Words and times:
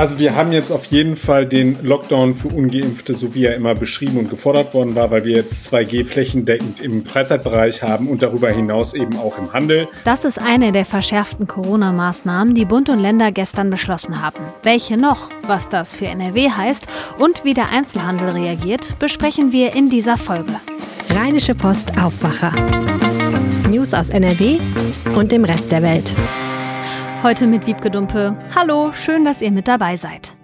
Also 0.00 0.18
wir 0.18 0.34
haben 0.34 0.50
jetzt 0.50 0.72
auf 0.72 0.86
jeden 0.86 1.14
Fall 1.14 1.44
den 1.44 1.84
Lockdown 1.84 2.32
für 2.32 2.48
ungeimpfte, 2.48 3.12
so 3.12 3.34
wie 3.34 3.44
er 3.44 3.54
immer 3.54 3.74
beschrieben 3.74 4.16
und 4.16 4.30
gefordert 4.30 4.72
worden 4.72 4.94
war, 4.94 5.10
weil 5.10 5.26
wir 5.26 5.34
jetzt 5.34 5.70
2G 5.70 6.06
flächendeckend 6.06 6.80
im 6.80 7.04
Freizeitbereich 7.04 7.82
haben 7.82 8.08
und 8.08 8.22
darüber 8.22 8.48
hinaus 8.48 8.94
eben 8.94 9.18
auch 9.18 9.36
im 9.36 9.52
Handel. 9.52 9.88
Das 10.04 10.24
ist 10.24 10.40
eine 10.40 10.72
der 10.72 10.86
verschärften 10.86 11.46
Corona-Maßnahmen, 11.46 12.54
die 12.54 12.64
Bund 12.64 12.88
und 12.88 13.00
Länder 13.00 13.30
gestern 13.30 13.68
beschlossen 13.68 14.22
haben. 14.22 14.42
Welche 14.62 14.96
noch, 14.96 15.28
was 15.46 15.68
das 15.68 15.94
für 15.94 16.06
NRW 16.06 16.48
heißt 16.48 16.86
und 17.18 17.44
wie 17.44 17.52
der 17.52 17.68
Einzelhandel 17.68 18.30
reagiert, 18.30 18.98
besprechen 18.98 19.52
wir 19.52 19.74
in 19.74 19.90
dieser 19.90 20.16
Folge. 20.16 20.54
Rheinische 21.10 21.54
Post 21.54 22.00
Aufwacher. 22.00 22.54
News 23.68 23.92
aus 23.92 24.08
NRW 24.08 24.60
und 25.14 25.30
dem 25.30 25.44
Rest 25.44 25.70
der 25.70 25.82
Welt. 25.82 26.14
Heute 27.22 27.46
mit 27.46 27.66
Wiebke 27.66 27.90
Dumpe. 27.90 28.34
Hallo, 28.54 28.94
schön, 28.94 29.26
dass 29.26 29.42
ihr 29.42 29.50
mit 29.50 29.68
dabei 29.68 29.96
seid. 29.96 30.34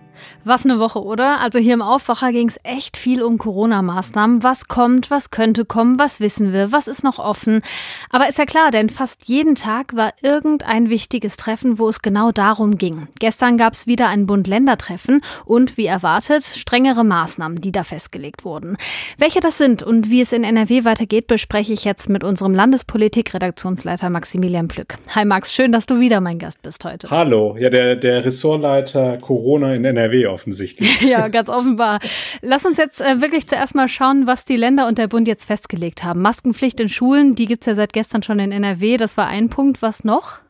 Was 0.49 0.65
eine 0.65 0.79
Woche, 0.79 1.03
oder? 1.03 1.41
Also 1.41 1.59
hier 1.59 1.75
im 1.75 1.83
Aufwacher 1.83 2.31
ging 2.31 2.47
es 2.47 2.57
echt 2.63 2.97
viel 2.97 3.21
um 3.21 3.37
Corona-Maßnahmen. 3.37 4.45
Was 4.45 4.69
kommt, 4.69 5.11
was 5.11 5.33
könnte 5.33 5.65
kommen, 5.65 5.99
was 5.99 6.21
wissen 6.21 6.53
wir, 6.53 6.71
was 6.71 6.87
ist 6.87 7.03
noch 7.03 7.19
offen. 7.19 7.63
Aber 8.11 8.29
ist 8.29 8.39
ja 8.39 8.45
klar, 8.45 8.71
denn 8.71 8.89
fast 8.89 9.29
jeden 9.29 9.57
Tag 9.57 9.97
war 9.97 10.13
irgendein 10.23 10.89
wichtiges 10.89 11.37
Treffen, 11.37 11.81
wo 11.81 11.89
es 11.89 12.01
genau 12.01 12.31
darum 12.31 12.79
ging. 12.79 13.09
Gestern 13.19 13.59
gab 13.59 13.73
es 13.73 13.89
wieder 13.89 14.07
ein 14.07 14.29
Bund-Länder-Treffen 14.29 15.21
und 15.47 15.77
wie 15.77 15.87
erwartet 15.87 16.45
strengere 16.45 17.03
Maßnahmen, 17.03 17.61
die 17.61 17.73
da 17.73 17.83
festgelegt 17.83 18.45
wurden. 18.45 18.77
Welche 19.19 19.41
das 19.41 19.59
sind 19.59 19.83
und 19.83 20.11
wie 20.11 20.21
es 20.21 20.33
in 20.33 20.45
NRW 20.45 20.85
weitergeht, 20.85 21.27
bespreche 21.27 21.73
ich 21.73 21.85
jetzt 21.85 22.09
mit 22.09 22.23
unserem 22.23 22.55
Landespolitik-Redaktionsleiter 22.55 24.11
Maximilian 24.11 24.69
Plück. 24.69 24.95
Hi 25.13 25.25
Max, 25.25 25.53
schön, 25.53 25.73
dass 25.73 25.87
du 25.87 25.99
wieder 25.99 26.21
mein 26.21 26.39
Gast 26.39 26.63
bist 26.63 26.85
heute. 26.85 27.11
Hallo, 27.11 27.57
ja, 27.59 27.69
der, 27.69 27.97
der 27.97 28.25
Ressortleiter 28.25 29.19
Corona 29.19 29.75
in 29.75 29.85
NRW 29.85 30.36
offensichtlich. 30.37 31.01
ja, 31.09 31.29
ganz 31.29 31.49
offenbar. 31.49 31.99
Lass 32.43 32.67
uns 32.67 32.77
jetzt 32.77 33.01
äh, 33.01 33.23
wirklich 33.23 33.47
zuerst 33.49 33.75
mal 33.75 33.89
schauen, 33.89 34.27
was 34.27 34.45
die 34.45 34.57
Länder 34.57 34.87
und 34.87 34.99
der 34.99 35.09
Bund 35.09 35.27
jetzt 35.27 35.47
festgelegt 35.47 36.05
haben. 36.05 36.21
Maskenpflicht 36.21 36.79
in 36.79 36.91
Schulen, 36.91 37.35
die 37.35 37.47
gibt 37.47 37.63
es 37.63 37.67
ja 37.67 37.75
seit 37.75 37.95
gestern 37.95 38.23
schon 38.23 38.39
in 38.39 38.53
NRW. 38.53 38.99
Das 38.99 39.17
war 39.17 39.29
ein 39.29 39.49
Punkt. 39.49 39.81
Was 39.81 40.05
noch? 40.05 40.41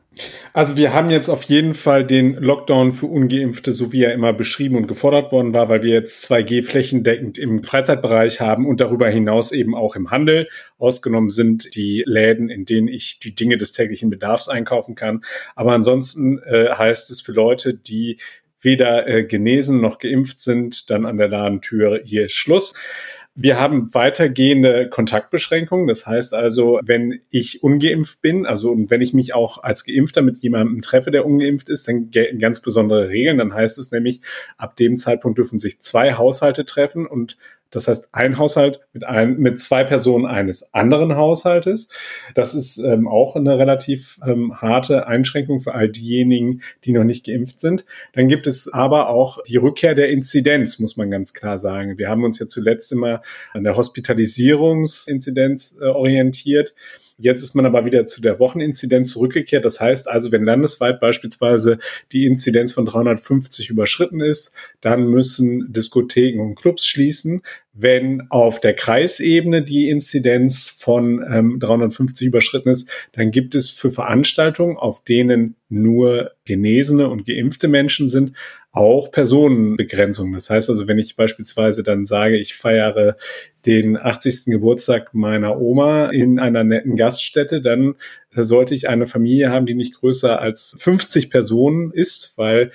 Also 0.53 0.77
wir 0.77 0.93
haben 0.93 1.09
jetzt 1.09 1.29
auf 1.29 1.43
jeden 1.43 1.73
Fall 1.73 2.05
den 2.05 2.33
Lockdown 2.35 2.91
für 2.91 3.05
ungeimpfte, 3.05 3.71
so 3.71 3.91
wie 3.91 4.03
er 4.03 4.13
immer 4.13 4.33
beschrieben 4.33 4.75
und 4.75 4.87
gefordert 4.87 5.31
worden 5.31 5.53
war, 5.53 5.69
weil 5.69 5.83
wir 5.83 5.93
jetzt 5.93 6.29
2G 6.29 6.63
flächendeckend 6.63 7.37
im 7.37 7.63
Freizeitbereich 7.63 8.41
haben 8.41 8.65
und 8.65 8.81
darüber 8.81 9.09
hinaus 9.09 9.51
eben 9.51 9.75
auch 9.75 9.95
im 9.95 10.11
Handel. 10.11 10.47
Ausgenommen 10.77 11.29
sind 11.29 11.75
die 11.75 12.03
Läden, 12.05 12.49
in 12.49 12.65
denen 12.65 12.87
ich 12.87 13.19
die 13.19 13.35
Dinge 13.35 13.57
des 13.57 13.73
täglichen 13.73 14.09
Bedarfs 14.09 14.47
einkaufen 14.47 14.95
kann. 14.95 15.23
Aber 15.55 15.73
ansonsten 15.73 16.39
äh, 16.39 16.69
heißt 16.73 17.09
es 17.11 17.21
für 17.21 17.31
Leute, 17.31 17.73
die 17.73 18.17
weder 18.61 19.07
äh, 19.07 19.23
genesen 19.23 19.81
noch 19.81 19.99
geimpft 19.99 20.39
sind, 20.39 20.89
dann 20.89 21.05
an 21.05 21.17
der 21.17 21.27
Ladentür, 21.27 22.01
hier 22.03 22.25
ist 22.25 22.33
Schluss. 22.33 22.73
Wir 23.39 23.59
haben 23.59 23.93
weitergehende 23.93 24.89
Kontaktbeschränkungen. 24.89 25.85
Das 25.85 26.07
heißt 26.07 26.33
also, 26.33 26.79
wenn 26.83 27.21
ich 27.29 27.61
ungeimpft 27.61 28.19
bin, 28.23 28.47
also 28.47 28.71
und 28.71 28.89
wenn 28.89 29.01
ich 29.01 29.13
mich 29.13 29.35
auch 29.35 29.61
als 29.61 29.85
Geimpfter 29.85 30.23
mit 30.23 30.39
jemandem 30.39 30.81
treffe, 30.81 31.11
der 31.11 31.23
ungeimpft 31.23 31.69
ist, 31.69 31.87
dann 31.87 32.09
gelten 32.09 32.39
ganz 32.39 32.61
besondere 32.61 33.09
Regeln. 33.09 33.37
Dann 33.37 33.53
heißt 33.53 33.77
es 33.77 33.91
nämlich, 33.91 34.21
ab 34.57 34.75
dem 34.75 34.97
Zeitpunkt 34.97 35.37
dürfen 35.37 35.59
sich 35.59 35.79
zwei 35.81 36.13
Haushalte 36.13 36.65
treffen 36.65 37.05
und 37.05 37.37
das 37.71 37.87
heißt, 37.87 38.09
ein 38.13 38.37
Haushalt 38.37 38.79
mit, 38.93 39.03
ein, 39.03 39.37
mit 39.37 39.59
zwei 39.59 39.83
Personen 39.83 40.25
eines 40.25 40.73
anderen 40.73 41.15
Haushaltes. 41.15 41.89
Das 42.35 42.55
ist 42.55 42.77
ähm, 42.77 43.07
auch 43.07 43.35
eine 43.35 43.57
relativ 43.57 44.19
ähm, 44.25 44.61
harte 44.61 45.07
Einschränkung 45.07 45.59
für 45.59 45.73
all 45.73 45.89
diejenigen, 45.89 46.61
die 46.83 46.93
noch 46.93 47.03
nicht 47.03 47.25
geimpft 47.25 47.59
sind. 47.59 47.85
Dann 48.13 48.27
gibt 48.27 48.47
es 48.47 48.71
aber 48.71 49.09
auch 49.09 49.41
die 49.43 49.57
Rückkehr 49.57 49.95
der 49.95 50.09
Inzidenz, 50.09 50.79
muss 50.79 50.97
man 50.97 51.11
ganz 51.11 51.33
klar 51.33 51.57
sagen. 51.57 51.97
Wir 51.97 52.09
haben 52.09 52.23
uns 52.23 52.39
ja 52.39 52.47
zuletzt 52.47 52.91
immer 52.91 53.21
an 53.53 53.63
der 53.63 53.75
Hospitalisierungsinzidenz 53.75 55.77
äh, 55.81 55.85
orientiert. 55.85 56.73
Jetzt 57.19 57.41
ist 57.41 57.55
man 57.55 57.65
aber 57.65 57.83
wieder 57.83 58.05
zu 58.05 58.21
der 58.21 58.39
Wocheninzidenz 58.39 59.09
zurückgekehrt. 59.09 59.65
Das 59.65 59.81
heißt 59.81 60.07
also, 60.07 60.31
wenn 60.31 60.43
landesweit 60.43 60.99
beispielsweise 60.99 61.79
die 62.11 62.27
Inzidenz 62.27 62.73
von 62.73 62.85
350 62.85 63.71
überschritten 63.71 64.21
ist, 64.21 64.53
dann 64.81 65.07
müssen 65.09 65.71
Diskotheken 65.71 66.39
und 66.39 66.55
Clubs 66.55 66.85
schließen. 66.85 67.41
Wenn 67.73 68.29
auf 68.29 68.59
der 68.59 68.75
Kreisebene 68.75 69.63
die 69.63 69.89
Inzidenz 69.89 70.67
von 70.67 71.25
ähm, 71.27 71.59
350 71.59 72.27
überschritten 72.27 72.69
ist, 72.69 72.89
dann 73.13 73.31
gibt 73.31 73.55
es 73.55 73.71
für 73.71 73.89
Veranstaltungen, 73.89 74.77
auf 74.77 75.03
denen 75.03 75.55
nur 75.69 76.31
genesene 76.45 77.09
und 77.09 77.25
geimpfte 77.25 77.67
Menschen 77.67 78.09
sind, 78.09 78.33
auch 78.77 79.11
Personenbegrenzungen. 79.11 80.33
Das 80.33 80.49
heißt 80.49 80.69
also, 80.69 80.87
wenn 80.87 80.97
ich 80.97 81.15
beispielsweise 81.15 81.83
dann 81.83 82.05
sage, 82.05 82.37
ich 82.37 82.55
feiere 82.55 83.17
den 83.65 83.97
80. 83.97 84.45
Geburtstag 84.45 85.13
meiner 85.13 85.59
Oma 85.59 86.07
in 86.11 86.39
einer 86.39 86.63
netten 86.63 86.95
Gaststätte, 86.95 87.61
dann 87.61 87.95
sollte 88.31 88.75
ich 88.75 88.87
eine 88.87 89.07
Familie 89.07 89.51
haben, 89.51 89.65
die 89.65 89.73
nicht 89.73 89.95
größer 89.95 90.39
als 90.39 90.75
50 90.77 91.29
Personen 91.29 91.91
ist, 91.91 92.33
weil 92.37 92.71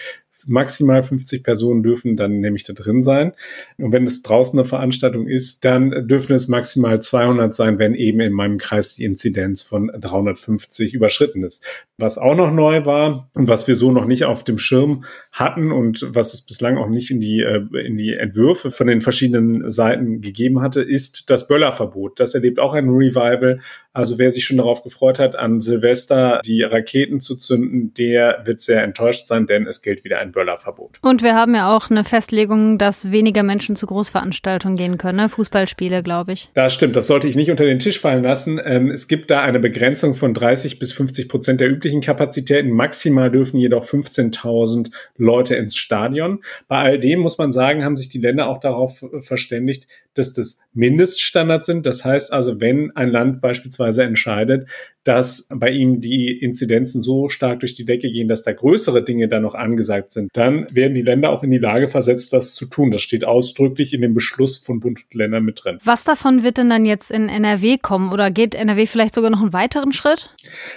maximal 0.47 1.03
50 1.03 1.43
Personen 1.43 1.83
dürfen 1.83 2.17
dann 2.17 2.41
nämlich 2.41 2.65
da 2.65 2.73
drin 2.73 3.03
sein. 3.03 3.33
Und 3.79 3.93
wenn 3.93 4.07
es 4.07 4.23
draußen 4.23 4.59
eine 4.59 4.67
Veranstaltung 4.67 5.27
ist, 5.27 5.65
dann 5.65 6.07
dürfen 6.09 6.35
es 6.35 6.49
maximal 6.49 7.01
200 7.01 7.55
sein, 7.55 7.79
wenn 7.79 7.95
eben 7.95 8.21
in 8.21 8.33
meinem 8.33 8.59
Kreis 8.59 8.97
die 8.97 9.05
Inzidenz 9.05 9.63
von 9.63 9.91
350 9.95 10.95
überschritten 10.95 11.45
ist. 11.45 11.65
Was 11.99 12.19
auch 12.19 12.35
noch 12.35 12.53
neu 12.53 12.85
war 12.85 13.31
und 13.35 13.49
was 13.49 13.69
wir 13.69 13.77
so 13.77 13.93
noch 13.93 14.07
nicht 14.07 14.25
auf 14.25 14.45
dem 14.45 14.59
Schirm 14.59 15.05
hatten 15.31 15.73
und 15.73 16.07
was 16.11 16.35
es 16.35 16.43
bislang 16.43 16.79
auch 16.79 16.89
nicht 16.89 17.11
in 17.11 17.21
die, 17.21 17.41
äh, 17.41 17.65
in 17.85 17.97
die 17.97 18.15
Entwürfe 18.15 18.71
von 18.71 18.87
den 18.87 19.01
verschiedenen 19.01 19.71
Seiten 19.71 20.21
gegeben 20.21 20.61
hatte, 20.61 20.83
ist 20.83 21.31
das 21.31 21.49
Böllerverbot. 21.49 22.19
Das 22.19 22.35
erlebt 22.35 22.59
auch 22.59 22.75
ein 22.75 22.89
Revival. 22.89 23.61
Also 23.95 24.19
wer 24.19 24.31
sich 24.31 24.45
schon 24.45 24.57
darauf 24.57 24.83
gefreut 24.83 25.19
hat, 25.19 25.37
an 25.37 25.61
Silvester 25.61 26.41
die 26.45 26.63
Raketen 26.63 27.21
zu 27.21 27.37
zünden, 27.37 27.93
der 27.95 28.43
wird 28.45 28.61
sehr 28.61 28.83
enttäuscht 28.83 29.27
sein, 29.27 29.47
denn 29.47 29.67
es 29.67 29.83
gilt 29.83 30.03
wieder 30.05 30.19
ein 30.19 30.33
Böllerverbot. 30.33 30.99
Und 31.03 31.23
wir 31.23 31.35
haben 31.35 31.55
ja 31.55 31.77
auch 31.77 31.91
eine 31.91 32.05
Festlegung, 32.05 32.79
dass 32.79 33.11
weniger 33.11 33.43
Menschen 33.43 33.77
zu 33.77 33.87
Großveranstaltungen 33.87 34.77
gehen 34.79 34.97
können, 34.97 35.19
ne? 35.19 35.29
Fußballspiele, 35.29 36.03
glaube 36.03 36.33
ich. 36.33 36.49
Das 36.55 36.73
stimmt, 36.73 36.97
das 36.97 37.07
sollte 37.07 37.29
ich 37.29 37.37
nicht 37.37 37.51
unter 37.51 37.65
den 37.65 37.79
Tisch 37.79 38.01
fallen 38.01 38.23
lassen. 38.23 38.59
Ähm, 38.65 38.91
es 38.91 39.09
gibt 39.09 39.31
da 39.31 39.43
eine 39.43 39.61
Begrenzung 39.61 40.15
von 40.15 40.33
30 40.33 40.79
bis 40.79 40.93
50 40.93 41.29
Prozent 41.29 41.61
der 41.61 41.69
üblichen 41.69 42.01
Kapazitäten. 42.01 42.71
Maximal 42.71 43.31
dürfen 43.31 43.59
jedoch 43.59 43.85
15.000 43.85 44.91
Leute 45.19 45.55
ins 45.57 45.77
Stadion. 45.77 46.43
Bei 46.67 46.79
all 46.79 46.99
dem 46.99 47.21
muss 47.21 47.37
man 47.37 47.53
sagen, 47.53 47.85
haben 47.85 47.99
sich 47.99 48.09
die 48.09 48.19
Länder 48.19 48.49
auch 48.49 48.61
darauf 48.61 49.05
verständigt, 49.19 49.87
dass 50.15 50.33
das 50.33 50.61
Mindeststandards 50.73 51.67
sind. 51.67 51.85
Das 51.85 52.05
heißt 52.05 52.33
also, 52.33 52.61
wenn 52.61 52.95
ein 52.97 53.11
Land 53.11 53.41
beispielsweise 53.41 53.82
entscheidet, 54.03 54.69
dass 55.05 55.49
bei 55.51 55.71
ihm 55.71 56.01
die 56.01 56.31
Inzidenzen 56.31 57.01
so 57.03 57.29
stark 57.29 57.61
durch 57.61 57.75
die 57.75 57.85
Decke 57.85 58.11
gehen, 58.11 58.29
dass 58.29 58.45
da 58.45 58.53
größere 58.53 59.03
Dinge 59.03 59.29
dann 59.29 59.43
noch 59.43 59.55
angesagt 59.55 60.13
sind, 60.13 60.31
dann 60.35 60.67
werden 60.71 60.95
die 60.95 61.03
Länder 61.03 61.31
auch 61.31 61.43
in 61.43 61.51
die 61.51 61.59
Lage 61.59 61.89
versetzt, 61.89 62.33
das 62.33 62.55
zu 62.55 62.67
tun. 62.67 62.91
Das 62.91 63.03
steht 63.03 63.25
ausdrücklich 63.25 63.95
in 63.95 64.01
dem 64.01 64.15
Beschluss 64.15 64.59
von 64.59 64.81
Bund 64.81 65.01
und 65.05 65.15
Ländern 65.15 65.45
mit 65.45 65.65
drin. 65.65 65.79
Was 65.85 66.05
davon 66.05 66.43
wird 66.43 66.59
denn 66.59 66.71
dann 66.71 66.85
jetzt 66.85 67.11
in 67.11 67.29
NRW 67.29 67.79
kommen 67.79 68.13
oder 68.13 68.31
geht 68.31 68.55
NRW 68.55 68.87
vielleicht 68.87 69.15
sogar 69.15 69.31
noch 69.31 69.43
einen 69.43 69.53
weiteren 69.53 69.93
Schritt? 69.93 70.35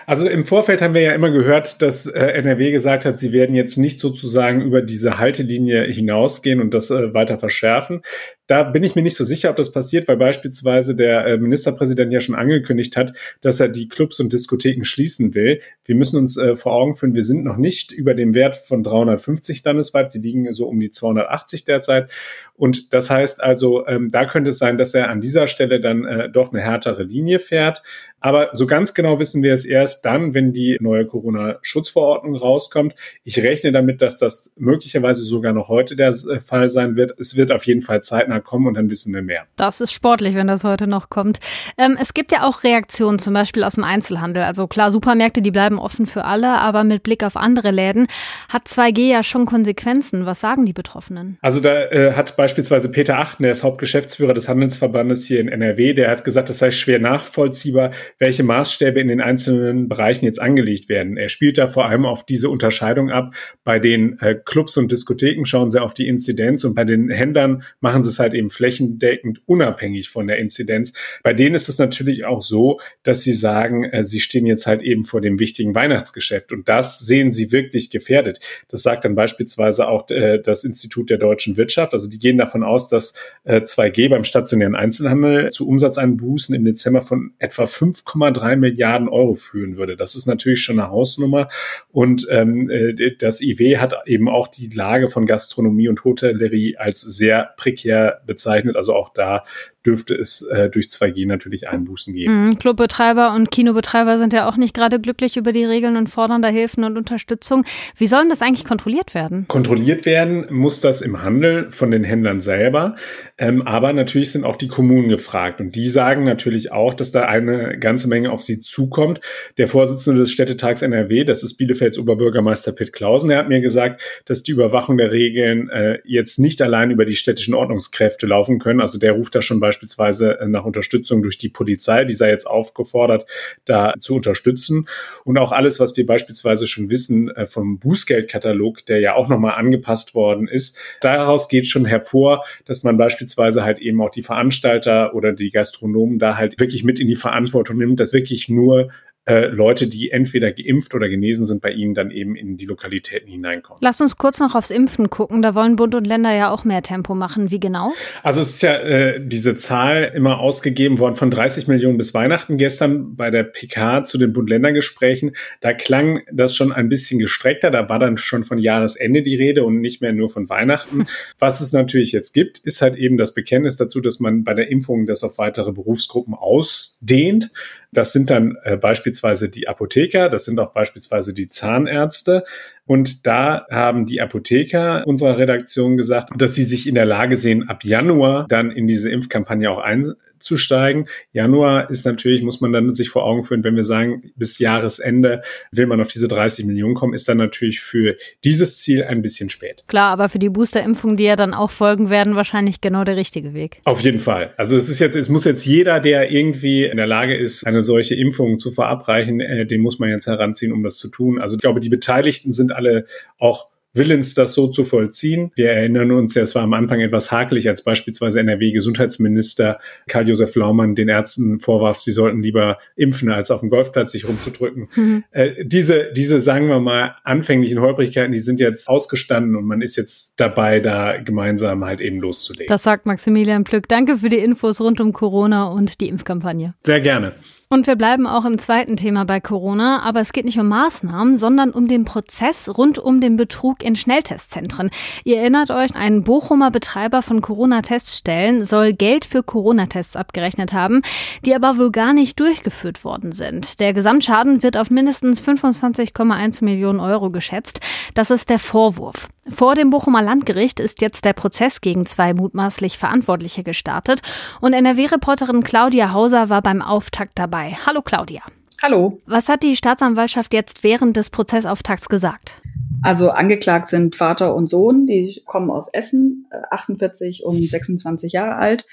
Also 0.07 0.27
im 0.27 0.43
Vorfeld 0.43 0.81
haben 0.81 0.93
wir 0.93 1.01
ja 1.01 1.13
immer 1.13 1.29
gehört, 1.29 1.81
dass 1.81 2.07
äh, 2.07 2.19
NRW 2.19 2.71
gesagt 2.71 3.05
hat, 3.05 3.19
sie 3.19 3.31
werden 3.31 3.55
jetzt 3.55 3.77
nicht 3.77 3.99
sozusagen 3.99 4.61
über 4.61 4.81
diese 4.81 5.19
Haltelinie 5.19 5.83
hinausgehen 5.83 6.61
und 6.61 6.73
das 6.73 6.89
äh, 6.89 7.13
weiter 7.13 7.37
verschärfen. 7.37 8.01
Da 8.47 8.63
bin 8.63 8.83
ich 8.83 8.95
mir 8.95 9.01
nicht 9.01 9.15
so 9.15 9.23
sicher, 9.23 9.49
ob 9.49 9.55
das 9.55 9.71
passiert, 9.71 10.07
weil 10.07 10.17
beispielsweise 10.17 10.95
der 10.95 11.25
äh, 11.25 11.37
Ministerpräsident 11.37 12.13
ja 12.13 12.21
schon 12.21 12.35
angekündigt 12.35 12.95
hat, 12.95 13.13
dass 13.41 13.59
er 13.59 13.69
die 13.69 13.87
Clubs 13.87 14.14
und 14.19 14.33
Diskotheken 14.33 14.83
schließen 14.83 15.35
will. 15.35 15.61
Wir 15.83 15.95
müssen 15.95 16.17
uns 16.17 16.37
äh, 16.37 16.55
vor 16.55 16.73
Augen 16.73 16.95
führen, 16.95 17.15
wir 17.15 17.23
sind 17.23 17.43
noch 17.43 17.57
nicht 17.57 17.91
über 17.91 18.13
dem 18.13 18.35
Wert 18.35 18.55
von 18.55 18.83
350 18.83 19.63
landesweit. 19.63 20.13
Wir 20.13 20.21
liegen 20.21 20.51
so 20.53 20.67
um 20.67 20.79
die 20.79 20.89
280 20.89 21.65
derzeit. 21.65 22.11
Und 22.55 22.93
das 22.93 23.09
heißt 23.09 23.43
also, 23.43 23.85
ähm, 23.87 24.09
da 24.09 24.25
könnte 24.25 24.49
es 24.49 24.57
sein, 24.57 24.77
dass 24.77 24.93
er 24.93 25.09
an 25.09 25.21
dieser 25.21 25.47
Stelle 25.47 25.79
dann 25.79 26.05
äh, 26.05 26.29
doch 26.29 26.53
eine 26.53 26.61
härtere 26.61 27.03
Linie 27.03 27.39
fährt. 27.39 27.83
Aber 28.25 28.49
so 28.53 28.65
ganz 28.65 28.95
genau 28.95 29.19
wissen 29.19 29.43
wir 29.43 29.53
es 29.53 29.65
erst 29.65 30.03
dann, 30.03 30.33
wenn 30.33 30.51
die 30.51 30.79
neue 30.81 31.05
Corona-Schutzverordnung 31.05 32.35
rauskommt. 32.35 32.95
Ich 33.23 33.37
rechne 33.37 33.71
damit, 33.71 34.01
dass 34.01 34.17
das 34.17 34.51
möglicherweise 34.55 35.21
sogar 35.21 35.53
noch 35.53 35.67
heute 35.67 35.95
der 35.95 36.09
äh, 36.09 36.41
Fall 36.41 36.71
sein 36.71 36.97
wird. 36.97 37.13
Es 37.19 37.35
wird 37.35 37.51
auf 37.51 37.67
jeden 37.67 37.83
Fall 37.83 38.01
zeitnah 38.01 38.39
kommen 38.39 38.65
und 38.65 38.73
dann 38.73 38.89
wissen 38.89 39.13
wir 39.13 39.21
mehr. 39.21 39.45
Das 39.57 39.79
ist 39.79 39.93
sportlich, 39.93 40.33
wenn 40.33 40.47
das 40.47 40.63
heute 40.63 40.87
noch 40.87 41.11
kommt. 41.11 41.39
Ähm, 41.77 41.99
es 42.01 42.15
gibt 42.15 42.31
ja 42.31 42.47
auch 42.47 42.63
Reaktionen, 42.63 43.19
zum 43.19 43.35
Beispiel 43.35 43.63
aus 43.63 43.75
dem 43.75 43.83
Einzelhandel. 43.83 44.41
Also 44.41 44.65
klar, 44.65 44.89
Supermärkte, 44.89 45.43
die 45.43 45.51
bleiben 45.51 45.77
offen 45.77 46.07
für 46.07 46.25
alle, 46.25 46.53
aber 46.53 46.83
mit 46.83 47.03
Blick 47.03 47.23
auf 47.23 47.37
andere 47.37 47.69
Läden 47.69 48.07
hat 48.49 48.63
2G 48.65 49.07
ja 49.07 49.21
schon 49.21 49.45
Konsequenzen. 49.45 50.25
Was 50.25 50.39
sagen 50.39 50.65
die 50.65 50.73
Betroffenen? 50.73 51.37
Also 51.41 51.59
da 51.59 51.79
äh, 51.91 52.13
hat 52.13 52.35
beispielsweise 52.35 52.89
Peter 52.89 53.19
Achten, 53.19 53.43
der 53.43 53.51
ist 53.51 53.61
Hauptgeschäftsführer 53.61 54.33
des 54.33 54.47
Handelsverbandes 54.47 55.27
hier 55.27 55.41
in 55.41 55.47
NRW, 55.47 55.93
der 55.93 56.09
hat 56.09 56.23
gesagt, 56.23 56.49
das 56.49 56.57
sei 56.57 56.71
schwer 56.71 56.97
nachvollziehbar, 56.97 57.91
welche 58.17 58.43
Maßstäbe 58.43 58.99
in 58.99 59.09
den 59.09 59.21
einzelnen 59.21 59.89
Bereichen 59.89 60.25
jetzt 60.25 60.41
angelegt 60.41 60.87
werden. 60.87 61.17
Er 61.17 61.29
spielt 61.29 61.57
da 61.57 61.67
vor 61.67 61.85
allem 61.85 62.05
auf 62.05 62.25
diese 62.25 62.49
Unterscheidung 62.49 63.09
ab. 63.09 63.35
Bei 63.63 63.79
den 63.79 64.17
äh, 64.19 64.35
Clubs 64.35 64.77
und 64.77 64.91
Diskotheken 64.91 65.45
schauen 65.45 65.69
sie 65.69 65.81
auf 65.81 65.93
die 65.93 66.07
Inzidenz 66.07 66.63
und 66.63 66.75
bei 66.75 66.85
den 66.85 67.09
Händlern 67.09 67.63
machen 67.81 68.03
sie 68.03 68.09
es 68.09 68.19
halt 68.19 68.33
eben 68.33 68.49
flächendeckend 68.49 69.41
unabhängig 69.45 70.09
von 70.09 70.27
der 70.27 70.37
Inzidenz. 70.37 70.93
Bei 71.23 71.33
denen 71.33 71.55
ist 71.55 71.67
es 71.67 71.77
natürlich 71.77 72.25
auch 72.25 72.41
so, 72.41 72.79
dass 73.03 73.23
sie 73.23 73.33
sagen, 73.33 73.83
äh, 73.83 74.03
sie 74.03 74.21
stehen 74.21 74.45
jetzt 74.45 74.65
halt 74.65 74.81
eben 74.81 75.03
vor 75.03 75.19
dem 75.19 75.39
wichtigen 75.39 75.75
Weihnachtsgeschäft 75.75 76.53
und 76.53 76.69
das 76.69 76.99
sehen 76.99 77.31
sie 77.31 77.51
wirklich 77.51 77.89
gefährdet. 77.89 78.39
Das 78.69 78.83
sagt 78.83 79.03
dann 79.03 79.15
beispielsweise 79.15 79.87
auch 79.87 80.09
äh, 80.09 80.39
das 80.39 80.63
Institut 80.63 81.09
der 81.09 81.17
deutschen 81.17 81.57
Wirtschaft. 81.57 81.93
Also 81.93 82.09
die 82.09 82.19
gehen 82.19 82.37
davon 82.37 82.63
aus, 82.63 82.87
dass 82.87 83.13
äh, 83.43 83.61
2G 83.61 84.09
beim 84.09 84.23
stationären 84.23 84.75
Einzelhandel 84.75 85.51
zu 85.51 85.67
Umsatzeinbußen 85.67 86.55
im 86.55 86.63
Dezember 86.63 87.01
von 87.01 87.33
etwa 87.39 87.67
5,3 87.95 88.55
Milliarden 88.55 89.09
Euro 89.09 89.35
führen 89.35 89.77
würde. 89.77 89.95
Das 89.95 90.15
ist 90.15 90.25
natürlich 90.25 90.61
schon 90.61 90.79
eine 90.79 90.89
Hausnummer 90.89 91.49
und 91.91 92.27
ähm, 92.29 92.69
äh, 92.69 93.15
das 93.17 93.41
IW 93.41 93.77
hat 93.77 93.95
eben 94.05 94.29
auch 94.29 94.47
die 94.47 94.67
Lage 94.67 95.09
von 95.09 95.25
Gastronomie 95.25 95.89
und 95.89 96.03
Hotellerie 96.03 96.77
als 96.77 97.01
sehr 97.01 97.53
prekär 97.57 98.21
bezeichnet. 98.25 98.75
Also 98.75 98.93
auch 98.93 99.09
da 99.13 99.43
dürfte 99.85 100.15
es 100.15 100.41
äh, 100.41 100.69
durch 100.69 100.87
2G 100.87 101.27
natürlich 101.27 101.67
Einbußen 101.69 102.13
geben. 102.13 102.45
Mhm. 102.45 102.59
Clubbetreiber 102.59 103.33
und 103.33 103.51
Kinobetreiber 103.51 104.17
sind 104.17 104.33
ja 104.33 104.49
auch 104.49 104.57
nicht 104.57 104.73
gerade 104.73 104.99
glücklich 104.99 105.37
über 105.37 105.51
die 105.51 105.63
Regeln 105.63 105.97
und 105.97 106.09
fordern 106.09 106.41
da 106.41 106.47
Hilfen 106.47 106.83
und 106.83 106.97
Unterstützung. 106.97 107.65
Wie 107.95 108.07
sollen 108.07 108.29
das 108.29 108.41
eigentlich 108.41 108.65
kontrolliert 108.65 109.13
werden? 109.13 109.45
Kontrolliert 109.47 110.05
werden 110.05 110.47
muss 110.49 110.81
das 110.81 111.01
im 111.01 111.23
Handel 111.23 111.71
von 111.71 111.91
den 111.91 112.03
Händlern 112.03 112.41
selber. 112.41 112.95
Ähm, 113.37 113.61
aber 113.61 113.93
natürlich 113.93 114.31
sind 114.31 114.43
auch 114.43 114.55
die 114.55 114.67
Kommunen 114.67 115.09
gefragt. 115.09 115.61
Und 115.61 115.75
die 115.75 115.87
sagen 115.87 116.23
natürlich 116.23 116.71
auch, 116.71 116.93
dass 116.93 117.11
da 117.11 117.25
eine 117.25 117.77
ganze 117.77 118.07
Menge 118.07 118.31
auf 118.31 118.41
sie 118.41 118.61
zukommt. 118.61 119.21
Der 119.57 119.67
Vorsitzende 119.67 120.19
des 120.19 120.31
Städtetags 120.31 120.81
NRW, 120.81 121.23
das 121.23 121.43
ist 121.43 121.57
Bielefelds 121.57 121.99
Oberbürgermeister 121.99 122.71
Pitt 122.71 122.93
Klausen, 122.93 123.29
der 123.29 123.39
hat 123.39 123.49
mir 123.49 123.61
gesagt, 123.61 124.01
dass 124.25 124.43
die 124.43 124.51
Überwachung 124.51 124.97
der 124.97 125.11
Regeln 125.11 125.69
äh, 125.69 125.99
jetzt 126.03 126.39
nicht 126.39 126.61
allein 126.61 126.91
über 126.91 127.05
die 127.05 127.15
städtischen 127.15 127.53
Ordnungskräfte 127.53 128.25
laufen 128.25 128.59
können. 128.59 128.81
Also 128.81 128.99
der 128.99 129.13
ruft 129.13 129.35
da 129.35 129.41
schon 129.41 129.59
beispielsweise 129.59 129.74
beispielsweise 129.75 130.39
äh, 130.39 130.47
nach 130.47 130.65
Unterstützung 130.65 131.21
durch 131.21 131.37
die 131.37 131.49
Polizei. 131.49 132.05
Die 132.05 132.13
sei 132.13 132.29
jetzt 132.29 132.47
aufgefordert, 132.47 133.25
da 133.65 133.93
zu 133.99 134.15
unterstützen. 134.15 134.87
Und 135.23 135.37
auch 135.37 135.51
alles, 135.51 135.79
was 135.79 135.95
wir 135.97 136.05
beispielsweise 136.05 136.67
schon 136.67 136.89
wissen 136.89 137.29
äh, 137.29 137.45
vom 137.45 137.79
Bußgeldkatalog, 137.79 138.85
der 138.85 138.99
ja 138.99 139.15
auch 139.15 139.27
nochmal 139.27 139.55
angepasst 139.55 140.15
worden 140.15 140.47
ist, 140.47 140.77
daraus 141.01 141.49
geht 141.49 141.67
schon 141.67 141.85
hervor, 141.85 142.45
dass 142.65 142.83
man 142.83 142.97
beispielsweise 142.97 143.63
halt 143.63 143.79
eben 143.79 144.01
auch 144.01 144.11
die 144.11 144.23
Veranstalter 144.23 145.13
oder 145.13 145.33
die 145.33 145.49
Gastronomen 145.49 146.19
da 146.19 146.37
halt 146.37 146.59
wirklich 146.59 146.83
mit 146.83 146.99
in 146.99 147.07
die 147.07 147.15
Verantwortung 147.15 147.77
nimmt, 147.77 147.99
dass 147.99 148.13
wirklich 148.13 148.47
nur 148.47 148.89
äh, 149.27 149.47
Leute, 149.47 149.87
die 149.87 150.11
entweder 150.11 150.51
geimpft 150.51 150.93
oder 150.93 151.09
genesen 151.09 151.45
sind, 151.45 151.61
bei 151.61 151.71
ihnen 151.71 151.95
dann 151.95 152.11
eben 152.11 152.35
in 152.35 152.57
die 152.57 152.65
Lokalitäten 152.65 153.27
hineinkommen. 153.27 153.79
Lass 153.81 153.99
uns 153.99 154.17
kurz 154.17 154.39
noch 154.39 154.53
aufs 154.53 154.69
Impfen 154.69 155.09
gucken. 155.09 155.41
Da 155.41 155.55
wollen 155.55 155.75
Bund 155.75 155.95
und 155.95 156.05
Länder 156.05 156.31
ja 156.31 156.51
auch 156.51 156.63
mehr 156.63 156.83
Tempo 156.83 157.15
machen. 157.15 157.49
Wie 157.49 157.59
genau? 157.59 157.93
Also 158.21 158.41
es 158.41 158.51
ist 158.51 158.61
ja 158.61 158.77
äh, 158.77 159.19
diese 159.25 159.55
Zahl 159.55 160.11
immer 160.13 160.39
ausgegeben 160.39 160.99
worden 160.99 161.15
von 161.15 161.31
30 161.31 161.67
Millionen 161.67 161.97
bis 161.97 162.13
Weihnachten 162.13 162.57
gestern 162.57 163.15
bei 163.15 163.31
der 163.31 163.43
PK 163.43 164.05
zu 164.05 164.19
den 164.19 164.31
Bund-Länder-Gesprächen. 164.31 165.31
Da 165.59 165.73
klang 165.73 166.21
das 166.31 166.55
schon 166.55 166.71
ein 166.71 166.87
bisschen 166.87 167.19
gestreckter. 167.19 167.71
Da 167.71 167.89
war 167.89 167.97
dann 167.97 168.17
schon 168.17 168.43
von 168.43 168.59
Jahresende 168.59 169.23
die 169.23 169.35
Rede 169.35 169.63
und 169.63 169.81
nicht 169.81 170.01
mehr 170.01 170.13
nur 170.13 170.29
von 170.29 170.49
Weihnachten. 170.49 171.07
Was 171.39 171.61
es 171.61 171.73
natürlich 171.73 172.11
jetzt 172.11 172.33
gibt, 172.33 172.59
ist 172.59 172.83
halt 172.83 172.95
eben 172.95 173.17
das 173.17 173.33
Bekenntnis 173.33 173.75
dazu, 173.75 174.01
dass 174.01 174.19
man 174.19 174.43
bei 174.43 174.53
der 174.53 174.69
Impfung 174.69 175.07
das 175.07 175.23
auf 175.23 175.39
weitere 175.39 175.71
Berufsgruppen 175.71 176.35
ausdehnt. 176.35 177.51
Das 177.97 178.11
sind 178.11 178.29
dann 178.29 178.57
äh, 178.63 178.77
beispielsweise 178.77 179.49
die 179.49 179.67
Apotheker, 179.67 180.29
das 180.29 180.45
sind 180.45 180.59
auch 180.59 180.73
beispielsweise 180.73 181.33
die 181.33 181.47
Zahnärzte. 181.47 182.43
Und 182.85 183.25
da 183.25 183.65
haben 183.71 184.05
die 184.05 184.21
Apotheker 184.21 185.03
unserer 185.07 185.39
Redaktion 185.39 185.97
gesagt, 185.97 186.29
dass 186.37 186.53
sie 186.55 186.63
sich 186.63 186.87
in 186.87 186.95
der 186.95 187.05
Lage 187.05 187.37
sehen, 187.37 187.67
ab 187.67 187.83
Januar 187.83 188.45
dann 188.47 188.71
in 188.71 188.87
diese 188.87 189.09
Impfkampagne 189.09 189.71
auch 189.71 189.79
ein 189.79 190.13
abzusteigen. 190.35 191.07
Januar 191.31 191.89
ist 191.89 192.05
natürlich, 192.05 192.41
muss 192.41 192.61
man 192.61 192.71
dann 192.71 192.93
sich 192.93 193.09
vor 193.09 193.23
Augen 193.23 193.43
führen, 193.43 193.63
wenn 193.63 193.75
wir 193.75 193.83
sagen, 193.83 194.31
bis 194.35 194.59
Jahresende 194.59 195.41
will 195.71 195.87
man 195.87 196.01
auf 196.01 196.09
diese 196.09 196.27
30 196.27 196.65
Millionen 196.65 196.93
kommen, 196.93 197.13
ist 197.13 197.27
dann 197.27 197.37
natürlich 197.37 197.79
für 197.79 198.15
dieses 198.43 198.79
Ziel 198.79 199.03
ein 199.03 199.21
bisschen 199.21 199.49
spät. 199.49 199.83
Klar, 199.87 200.11
aber 200.11 200.29
für 200.29 200.39
die 200.39 200.49
Boosterimpfung, 200.49 201.17
die 201.17 201.23
ja 201.23 201.35
dann 201.35 201.53
auch 201.53 201.71
folgen 201.71 202.09
werden, 202.09 202.35
wahrscheinlich 202.35 202.81
genau 202.81 203.03
der 203.03 203.15
richtige 203.15 203.53
Weg. 203.53 203.79
Auf 203.85 204.01
jeden 204.01 204.19
Fall. 204.19 204.53
Also 204.57 204.77
es 204.77 204.89
ist 204.89 204.99
jetzt, 204.99 205.15
es 205.15 205.29
muss 205.29 205.45
jetzt 205.45 205.65
jeder, 205.65 205.99
der 205.99 206.31
irgendwie 206.31 206.85
in 206.85 206.97
der 206.97 207.07
Lage 207.07 207.35
ist, 207.35 207.65
eine 207.65 207.81
solche 207.81 208.15
Impfung 208.15 208.57
zu 208.57 208.71
verabreichen, 208.71 209.39
äh, 209.39 209.65
den 209.65 209.81
muss 209.81 209.99
man 209.99 210.09
jetzt 210.09 210.27
heranziehen, 210.27 210.73
um 210.73 210.83
das 210.83 210.97
zu 210.97 211.09
tun. 211.09 211.39
Also 211.39 211.55
ich 211.55 211.61
glaube, 211.61 211.79
die 211.79 211.89
Beteiligten 211.89 212.51
sind 212.51 212.71
alle 212.71 213.05
auch 213.39 213.69
willens, 213.95 214.33
das 214.33 214.53
so 214.53 214.67
zu 214.67 214.83
vollziehen. 214.83 215.51
Wir 215.55 215.71
erinnern 215.71 216.11
uns 216.11 216.35
ja, 216.35 216.43
es 216.43 216.55
war 216.55 216.63
am 216.63 216.73
Anfang 216.73 216.99
etwas 216.99 217.31
hakelig, 217.31 217.67
als 217.67 217.83
beispielsweise 217.83 218.39
NRW-Gesundheitsminister 218.41 219.79
Karl-Josef 220.07 220.55
Laumann 220.55 220.95
den 220.95 221.09
Ärzten 221.09 221.59
vorwarf, 221.59 221.99
sie 221.99 222.11
sollten 222.11 222.41
lieber 222.41 222.77
impfen, 222.95 223.31
als 223.31 223.51
auf 223.51 223.61
dem 223.61 223.69
Golfplatz 223.69 224.11
sich 224.11 224.27
rumzudrücken. 224.27 224.89
Mhm. 224.95 225.23
Äh, 225.31 225.65
diese, 225.65 226.11
diese, 226.15 226.39
sagen 226.39 226.67
wir 226.67 226.79
mal, 226.79 227.15
anfänglichen 227.23 227.81
Holprigkeiten, 227.81 228.31
die 228.31 228.37
sind 228.37 228.59
jetzt 228.59 228.87
ausgestanden 228.87 229.55
und 229.55 229.65
man 229.65 229.81
ist 229.81 229.97
jetzt 229.97 230.33
dabei, 230.37 230.79
da 230.79 231.17
gemeinsam 231.17 231.83
halt 231.83 232.01
eben 232.01 232.19
loszulegen. 232.19 232.67
Das 232.67 232.83
sagt 232.83 233.05
Maximilian 233.05 233.65
Plück. 233.65 233.87
Danke 233.89 234.17
für 234.17 234.29
die 234.29 234.37
Infos 234.37 234.79
rund 234.79 235.01
um 235.01 235.11
Corona 235.11 235.65
und 235.65 235.99
die 236.01 236.07
Impfkampagne. 236.07 236.75
Sehr 236.83 237.01
gerne. 237.01 237.33
Und 237.67 237.87
wir 237.87 237.95
bleiben 237.95 238.27
auch 238.27 238.45
im 238.45 238.59
zweiten 238.59 238.95
Thema 238.95 239.25
bei 239.25 239.39
Corona, 239.39 240.03
aber 240.03 240.21
es 240.21 240.33
geht 240.33 240.45
nicht 240.45 240.59
um 240.59 240.67
Maßnahmen, 240.67 241.35
sondern 241.35 241.71
um 241.71 241.87
den 241.87 242.05
Prozess 242.05 242.69
rund 242.77 242.99
um 242.99 243.21
den 243.21 243.37
Betrug 243.37 243.81
in 243.81 243.95
Schnelltestzentren. 243.95 244.91
Ihr 245.23 245.39
erinnert 245.39 245.71
euch, 245.71 245.95
ein 245.95 246.23
Bochumer 246.23 246.69
Betreiber 246.69 247.23
von 247.23 247.41
Corona-Teststellen 247.41 248.65
soll 248.65 248.93
Geld 248.93 249.25
für 249.25 249.41
Corona-Tests 249.41 250.15
abgerechnet 250.15 250.73
haben, 250.73 251.01
die 251.43 251.55
aber 251.55 251.79
wohl 251.79 251.89
gar 251.89 252.13
nicht 252.13 252.39
durchgeführt 252.39 253.03
worden 253.03 253.31
sind. 253.31 253.79
Der 253.79 253.93
Gesamtschaden 253.93 254.61
wird 254.61 254.77
auf 254.77 254.91
mindestens 254.91 255.41
25,1 255.41 256.63
Millionen 256.63 256.99
Euro 256.99 257.31
geschätzt. 257.31 257.79
Das 258.13 258.29
ist 258.29 258.49
der 258.49 258.59
Vorwurf. 258.59 259.27
Vor 259.49 259.75
dem 259.75 259.89
Bochumer 259.89 260.21
Landgericht 260.21 260.79
ist 260.79 261.01
jetzt 261.01 261.25
der 261.25 261.33
Prozess 261.33 261.81
gegen 261.81 262.05
zwei 262.05 262.33
mutmaßlich 262.33 262.97
Verantwortliche 262.97 263.63
gestartet 263.63 264.21
und 264.59 264.73
NRW-Reporterin 264.73 265.63
Claudia 265.63 266.13
Hauser 266.13 266.49
war 266.49 266.61
beim 266.61 266.81
Auftakt 266.81 267.33
dabei. 267.35 267.54
Hallo 267.55 268.01
Claudia. 268.01 268.41
Hallo. 268.81 269.19
Was 269.25 269.47
hat 269.47 269.63
die 269.63 269.75
Staatsanwaltschaft 269.75 270.53
jetzt 270.53 270.83
während 270.83 271.15
des 271.15 271.29
Prozessauftakts 271.29 272.09
gesagt? 272.09 272.61
Also 273.01 273.29
angeklagt 273.29 273.89
sind 273.89 274.15
Vater 274.15 274.55
und 274.55 274.67
Sohn, 274.67 275.07
die 275.07 275.41
kommen 275.45 275.71
aus 275.71 275.87
Essen, 275.93 276.47
48 276.71 277.41
äh, 277.41 277.45
und 277.45 277.63
26 277.63 278.33
Jahre 278.33 278.55
alt. 278.55 278.85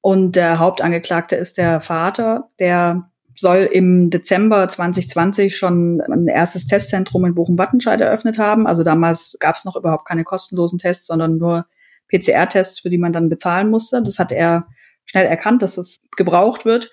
Und 0.00 0.36
der 0.36 0.58
Hauptangeklagte 0.58 1.34
ist 1.34 1.58
der 1.58 1.80
Vater, 1.80 2.50
der 2.58 3.10
soll 3.34 3.68
im 3.72 4.10
Dezember 4.10 4.68
2020 4.68 5.56
schon 5.56 6.00
ein 6.00 6.28
erstes 6.28 6.66
Testzentrum 6.66 7.24
in 7.24 7.34
Bochum-Wattenscheid 7.34 8.00
eröffnet 8.00 8.38
haben. 8.38 8.66
Also 8.66 8.84
damals 8.84 9.36
gab 9.40 9.56
es 9.56 9.64
noch 9.64 9.76
überhaupt 9.76 10.06
keine 10.06 10.24
kostenlosen 10.24 10.78
Tests, 10.78 11.06
sondern 11.06 11.38
nur 11.38 11.66
PCR-Tests, 12.10 12.80
für 12.80 12.90
die 12.90 12.98
man 12.98 13.12
dann 13.12 13.28
bezahlen 13.28 13.70
musste. 13.70 14.02
Das 14.02 14.18
hat 14.18 14.30
er 14.30 14.68
schnell 15.04 15.26
erkannt, 15.26 15.62
dass 15.62 15.78
es 15.78 16.00
gebraucht 16.16 16.64
wird. 16.64 16.90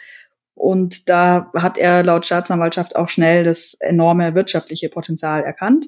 Und 0.53 1.09
da 1.09 1.51
hat 1.55 1.77
er 1.77 2.03
laut 2.03 2.25
Staatsanwaltschaft 2.25 2.95
auch 2.95 3.09
schnell 3.09 3.43
das 3.43 3.75
enorme 3.79 4.35
wirtschaftliche 4.35 4.89
Potenzial 4.89 5.43
erkannt. 5.43 5.85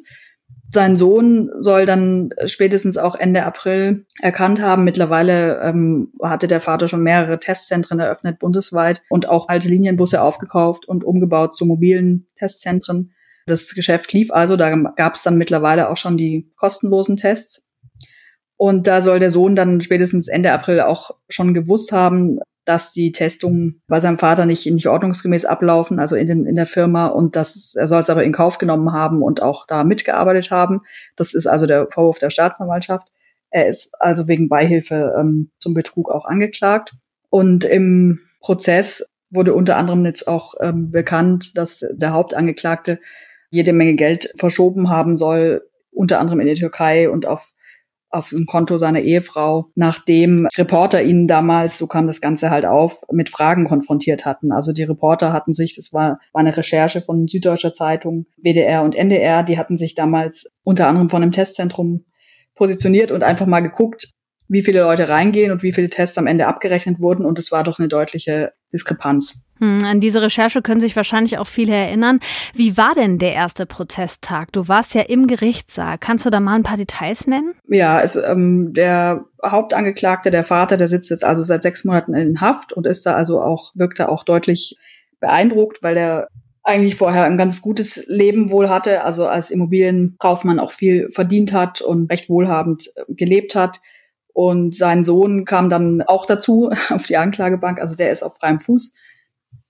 Sein 0.72 0.98
Sohn 0.98 1.52
soll 1.60 1.86
dann 1.86 2.32
spätestens 2.46 2.98
auch 2.98 3.14
Ende 3.14 3.44
April 3.44 4.06
erkannt 4.20 4.60
haben. 4.60 4.84
Mittlerweile 4.84 5.62
ähm, 5.62 6.14
hatte 6.22 6.48
der 6.48 6.62
Vater 6.62 6.88
schon 6.88 7.04
mehrere 7.04 7.40
Testzentren 7.40 8.00
eröffnet 8.00 8.40
bundesweit 8.40 9.04
und 9.10 9.30
auch 9.30 9.50
alte 9.50 9.68
Linienbusse 9.68 10.22
aufgekauft 10.22 10.88
und 10.88 11.04
umgebaut 11.04 11.56
zu 11.56 11.68
mobilen 11.68 12.28
Testzentren. 12.38 13.14
Das 13.46 13.76
Geschäft 13.76 14.12
lief 14.14 14.32
also, 14.32 14.56
da 14.58 14.74
gab 14.76 15.16
es 15.16 15.22
dann 15.22 15.38
mittlerweile 15.38 15.90
auch 15.90 15.98
schon 15.98 16.18
die 16.18 16.52
kostenlosen 16.56 17.18
Tests. 17.18 17.68
Und 18.58 18.88
da 18.88 19.02
soll 19.02 19.20
der 19.20 19.32
Sohn 19.32 19.56
dann 19.56 19.82
spätestens 19.82 20.28
Ende 20.28 20.54
April 20.54 20.82
auch 20.82 21.12
schon 21.30 21.54
gewusst 21.54 21.92
haben, 21.92 22.40
dass 22.66 22.92
die 22.92 23.12
Testungen 23.12 23.82
bei 23.88 24.00
seinem 24.00 24.18
Vater 24.18 24.46
nicht, 24.46 24.66
nicht 24.66 24.88
ordnungsgemäß 24.88 25.46
ablaufen, 25.46 26.00
also 26.00 26.16
in, 26.16 26.28
den, 26.28 26.46
in 26.46 26.56
der 26.56 26.66
Firma, 26.66 27.08
und 27.08 27.36
dass 27.36 27.76
er 27.76 27.88
soll 27.88 28.02
es 28.02 28.10
aber 28.10 28.24
in 28.24 28.34
Kauf 28.34 28.58
genommen 28.58 28.94
haben 28.94 29.22
und 29.22 29.42
auch 29.42 29.68
da 29.68 29.84
mitgearbeitet 29.84 30.52
haben. 30.52 30.82
Das 31.16 31.34
ist 31.34 31.48
also 31.48 31.66
der 31.66 31.88
Vorwurf 31.92 32.20
der 32.20 32.30
Staatsanwaltschaft. 32.30 33.10
Er 33.50 33.68
ist 33.68 33.92
also 34.00 34.28
wegen 34.28 34.50
Beihilfe 34.50 35.14
ähm, 35.20 35.52
zum 35.60 35.74
Betrug 35.74 36.10
auch 36.10 36.26
angeklagt. 36.26 36.94
Und 37.30 37.66
im 37.66 38.20
Prozess 38.40 39.06
wurde 39.30 39.54
unter 39.54 39.78
anderem 39.78 40.06
jetzt 40.06 40.28
auch 40.28 40.56
ähm, 40.60 40.92
bekannt, 40.92 41.58
dass 41.58 41.86
der 41.92 42.14
Hauptangeklagte 42.14 43.00
jede 43.50 43.74
Menge 43.74 43.96
Geld 43.96 44.32
verschoben 44.38 44.90
haben 44.90 45.16
soll, 45.16 45.68
unter 45.92 46.20
anderem 46.20 46.40
in 46.40 46.48
die 46.48 46.60
Türkei 46.60 47.10
und 47.10 47.26
auf 47.26 47.54
auf 48.14 48.30
dem 48.30 48.46
Konto 48.46 48.78
seiner 48.78 49.02
Ehefrau, 49.02 49.72
nachdem 49.76 50.48
Reporter 50.56 51.02
ihn 51.04 51.28
damals, 51.28 51.78
so 51.78 51.88
kam 51.88 52.08
das 52.08 52.22
Ganze 52.22 52.50
halt 52.50 52.66
auf, 52.66 53.02
mit 53.12 53.30
Fragen 53.30 53.66
konfrontiert 53.66 54.26
hatten. 54.26 54.52
Also 54.52 54.72
die 54.72 54.84
Reporter 54.84 55.34
hatten 55.34 55.54
sich, 55.54 55.76
das 55.76 55.92
war, 55.94 56.20
war 56.32 56.40
eine 56.40 56.56
Recherche 56.56 57.02
von 57.02 57.28
Süddeutscher 57.28 57.74
Zeitung, 57.74 58.28
WDR 58.38 58.84
und 58.84 58.96
NDR, 58.96 59.44
die 59.44 59.58
hatten 59.58 59.78
sich 59.78 59.96
damals 59.96 60.52
unter 60.64 60.88
anderem 60.88 61.10
von 61.10 61.24
einem 61.24 61.32
Testzentrum 61.32 62.06
positioniert 62.56 63.12
und 63.12 63.24
einfach 63.24 63.48
mal 63.48 63.62
geguckt, 63.62 64.14
wie 64.48 64.62
viele 64.62 64.82
Leute 64.82 65.10
reingehen 65.10 65.52
und 65.52 65.64
wie 65.64 65.74
viele 65.74 65.90
Tests 65.90 66.18
am 66.18 66.28
Ende 66.28 66.48
abgerechnet 66.48 67.00
wurden. 67.00 67.26
Und 67.26 67.40
es 67.40 67.52
war 67.52 67.64
doch 67.64 67.80
eine 67.80 67.88
deutliche 67.88 68.54
Diskrepanz. 68.74 69.44
Hm, 69.60 69.86
an 69.86 70.00
diese 70.00 70.22
Recherche 70.22 70.62
können 70.62 70.82
sich 70.82 70.96
wahrscheinlich 70.96 71.38
auch 71.38 71.48
viele 71.48 71.74
erinnern. 71.74 72.20
Wie 72.54 72.76
war 72.76 72.94
denn 72.96 73.20
der 73.20 73.34
erste 73.34 73.66
Prozesstag? 73.66 74.52
Du 74.52 74.68
warst 74.68 74.96
ja 74.96 75.02
im 75.02 75.28
Gerichtssaal. 75.28 75.98
Kannst 75.98 76.26
du 76.26 76.30
da 76.30 76.40
mal 76.40 76.56
ein 76.56 76.64
paar 76.64 76.78
Details 76.78 77.28
nennen? 77.28 77.54
Ja, 77.68 78.02
es, 78.02 78.16
ähm, 78.16 78.74
der 78.74 79.26
Hauptangeklagte, 79.46 80.32
der 80.32 80.44
Vater, 80.44 80.76
der 80.76 80.88
sitzt 80.88 81.10
jetzt 81.12 81.24
also 81.24 81.44
seit 81.44 81.64
sechs 81.64 81.86
Monaten 81.86 82.14
in 82.14 82.42
Haft 82.42 82.74
und 82.74 82.88
ist 82.88 83.06
da 83.06 83.14
also 83.14 83.42
auch, 83.42 83.72
wirkt 83.76 84.00
da 84.00 84.10
auch 84.10 84.24
deutlich 84.24 84.78
beeindruckt, 85.20 85.84
weil 85.84 85.96
er 85.96 86.28
eigentlich 86.64 86.96
vorher 86.96 87.26
ein 87.26 87.38
ganz 87.38 87.62
gutes 87.62 88.04
Leben 88.08 88.50
wohl 88.50 88.70
hatte, 88.70 89.04
also 89.04 89.28
als 89.28 89.52
Immobilienkaufmann 89.52 90.60
auch 90.60 90.72
viel 90.72 91.10
verdient 91.10 91.54
hat 91.54 91.82
und 91.82 92.10
recht 92.10 92.30
wohlhabend 92.30 92.88
äh, 92.96 93.14
gelebt 93.14 93.54
hat. 93.54 93.82
Und 94.34 94.76
sein 94.76 95.04
Sohn 95.04 95.46
kam 95.46 95.70
dann 95.70 96.02
auch 96.02 96.26
dazu 96.26 96.72
auf 96.90 97.06
die 97.06 97.18
Anklagebank, 97.18 97.80
also 97.80 97.96
der 97.96 98.12
ist 98.12 98.24
auf 98.24 98.38
freiem 98.38 98.60
Fuß 98.60 98.96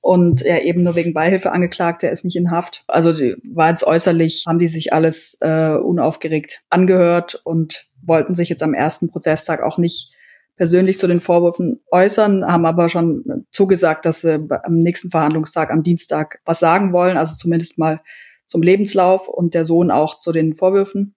und 0.03 0.41
er 0.41 0.65
eben 0.65 0.84
nur 0.84 0.96
wegen 0.96 1.13
Beihilfe 1.13 1.53
angeklagt, 1.53 2.03
der 2.03 2.12
ist 2.12 2.25
nicht 2.25 2.36
in 2.36 2.51
Haft. 2.51 2.84
Also 2.88 3.13
die, 3.13 3.38
war 3.43 3.70
jetzt 3.70 3.86
äußerlich, 3.86 4.43
haben 4.46 4.60
die 4.60 4.67
sich 4.67 4.91
alles 4.91 5.38
äh, 5.39 5.75
unaufgeregt 5.75 6.62
angehört 6.70 7.39
und 7.46 7.88
wollten 8.01 8.36
sich 8.36 8.50
jetzt 8.50 8.63
am 8.63 8.74
ersten 8.74 9.08
Prozesstag 9.08 9.63
auch 9.63 9.77
nicht 9.77 10.13
persönlich 10.58 11.00
zu 11.00 11.08
den 11.08 11.22
Vorwürfen 11.22 11.79
äußern, 11.89 12.46
haben 12.46 12.65
aber 12.65 12.89
schon 12.89 13.46
zugesagt, 13.51 14.05
dass 14.05 14.20
sie 14.20 14.46
am 14.63 14.75
nächsten 14.75 15.10
Verhandlungstag, 15.10 15.72
am 15.72 15.84
Dienstag, 15.84 16.41
was 16.43 16.60
sagen 16.60 16.91
wollen, 16.91 17.15
also 17.15 17.34
zumindest 17.34 17.77
mal 17.77 18.01
zum 18.46 18.62
Lebenslauf 18.62 19.29
und 19.29 19.53
der 19.53 19.63
Sohn 19.63 19.89
auch 19.89 20.20
zu 20.20 20.34
den 20.34 20.53
Vorwürfen. 20.53 21.15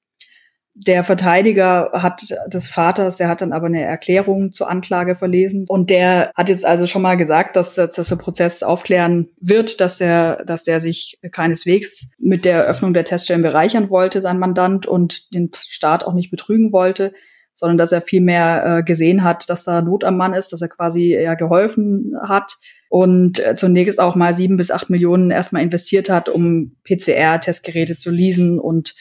Der 0.79 1.05
Verteidiger 1.05 1.91
hat 1.95 2.35
des 2.49 2.69
Vaters, 2.69 3.17
der 3.17 3.29
hat 3.29 3.41
dann 3.41 3.55
aber 3.55 3.67
eine 3.67 3.83
Erklärung 3.83 4.53
zur 4.53 4.69
Anklage 4.69 5.15
verlesen. 5.17 5.65
Und 5.69 5.89
der 5.89 6.31
hat 6.37 6.51
jetzt 6.51 6.67
also 6.67 6.87
schon 6.87 7.01
mal 7.01 7.17
gesagt, 7.17 7.57
dass, 7.57 7.77
dass 7.77 7.95
der 7.95 8.17
Prozess 8.17 8.63
aufklären 8.63 9.31
wird, 9.41 9.81
dass 9.81 10.03
er, 10.03 10.45
dass 10.45 10.67
er 10.67 10.81
sich 10.81 11.19
keineswegs 11.33 12.11
mit 12.19 12.45
der 12.45 12.65
Eröffnung 12.65 12.93
der 12.93 13.07
Teststellen 13.07 13.41
bereichern 13.41 13.89
wollte, 13.89 14.21
sein 14.21 14.39
Mandant, 14.39 14.87
und 14.87 15.35
den 15.35 15.51
Staat 15.57 16.05
auch 16.05 16.13
nicht 16.13 16.31
betrügen 16.31 16.73
wollte, 16.73 17.15
sondern 17.55 17.79
dass 17.79 17.93
er 17.93 18.03
vielmehr 18.03 18.65
äh, 18.67 18.83
gesehen 18.83 19.25
hat, 19.25 19.49
dass 19.49 19.65
da 19.65 19.81
Not 19.81 20.05
am 20.05 20.19
Mann 20.19 20.35
ist, 20.35 20.53
dass 20.53 20.61
er 20.61 20.69
quasi 20.69 21.15
ja 21.15 21.35
geholfen 21.35 22.13
hat 22.23 22.59
und 22.91 23.39
äh, 23.39 23.57
zunächst 23.57 23.99
auch 23.99 24.15
mal 24.15 24.35
sieben 24.35 24.59
bis 24.59 24.71
acht 24.71 24.91
Millionen 24.91 25.31
erstmal 25.31 25.63
investiert 25.63 26.11
hat, 26.11 26.29
um 26.29 26.77
PCR-Testgeräte 26.85 27.97
zu 27.97 28.11
leasen 28.11 28.59
und 28.59 28.95